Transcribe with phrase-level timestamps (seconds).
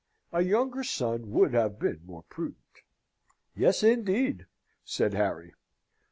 [0.33, 2.57] A younger son would have been more prudent."
[3.55, 4.47] "Yes, indeed,"
[4.83, 5.53] said Harry.